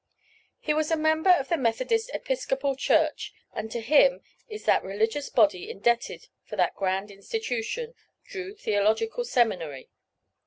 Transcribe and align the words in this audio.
He 0.59 0.73
was 0.73 0.89
a 0.89 0.97
member 0.97 1.29
of 1.29 1.49
the 1.49 1.57
Methodist 1.57 2.09
Episcopal 2.11 2.75
Church, 2.75 3.35
and 3.53 3.69
to 3.69 3.81
him 3.81 4.23
is 4.49 4.63
that 4.65 4.83
religious 4.83 5.29
body 5.29 5.69
indebted 5.69 6.27
for 6.43 6.55
that 6.55 6.73
grand 6.75 7.11
institution, 7.11 7.93
"Drew 8.25 8.55
Theological 8.55 9.23
Seminary." 9.23 9.91